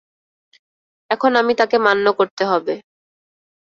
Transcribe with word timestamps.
এখন 1.09 1.31
আমি 1.35 1.53
তাকে 1.59 1.77
মান্য 1.85 2.05
করতে 2.19 2.43
হবে। 2.45 2.73